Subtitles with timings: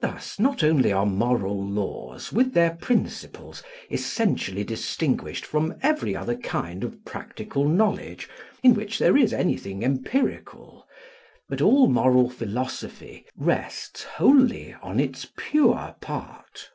[0.00, 6.84] Thus not only are moral laws with their principles essentially distinguished from every other kind
[6.84, 8.28] of practical knowledge
[8.62, 10.86] in which there is anything empirical,
[11.48, 16.70] but all moral philosophy rests wholly on its pure part.